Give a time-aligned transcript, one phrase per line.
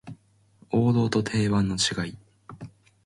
[0.71, 2.17] 王道と定番の違い